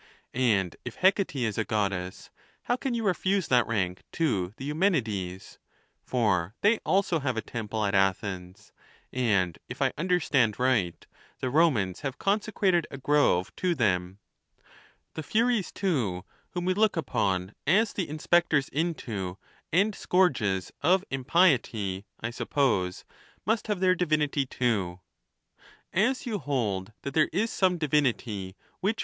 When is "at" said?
7.85-7.93